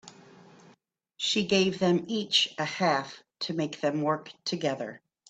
[1.17, 4.99] She gave them each a half to make them work together.